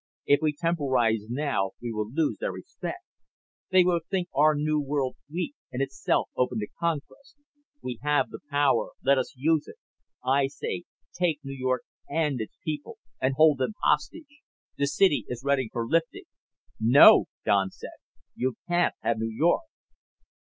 If 0.25 0.39
we 0.41 0.53
temporize 0.55 1.27
now 1.29 1.73
we 1.79 1.93
will 1.93 2.11
lose 2.11 2.37
their 2.39 2.51
respect. 2.53 3.03
They 3.69 3.83
will 3.83 3.99
think 4.09 4.29
our 4.33 4.55
new 4.55 4.79
world 4.81 5.15
weak 5.31 5.53
and 5.71 5.79
itself 5.79 6.27
open 6.35 6.57
to 6.57 6.67
conquest. 6.79 7.35
We 7.83 7.99
have 8.01 8.31
the 8.31 8.39
power 8.49 8.93
let 9.03 9.19
us 9.19 9.35
use 9.37 9.67
it. 9.67 9.75
I 10.25 10.47
say 10.47 10.85
take 11.13 11.41
New 11.43 11.53
York 11.53 11.83
and 12.09 12.41
its 12.41 12.57
people 12.65 12.97
and 13.21 13.35
hold 13.35 13.59
them 13.59 13.73
hostage. 13.83 14.41
The 14.75 14.87
city 14.87 15.23
is 15.29 15.43
ready 15.45 15.69
for 15.71 15.85
lifting." 15.87 16.23
"No!" 16.79 17.25
Don 17.45 17.69
said. 17.69 17.99
"You 18.33 18.55
can't 18.67 18.95
have 19.03 19.19
New 19.19 19.29
York." 19.29 19.65